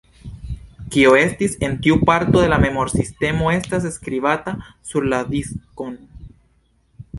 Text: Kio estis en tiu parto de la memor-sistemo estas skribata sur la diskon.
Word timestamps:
Kio 0.93 1.11
estis 1.17 1.57
en 1.67 1.75
tiu 1.87 1.97
parto 2.11 2.41
de 2.45 2.47
la 2.55 2.59
memor-sistemo 2.65 3.53
estas 3.59 3.87
skribata 3.99 4.57
sur 4.93 5.09
la 5.15 5.23
diskon. 5.37 5.97